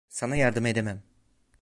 Sana 0.09 0.35
yardım 0.35 0.65
edemem. 0.65 1.03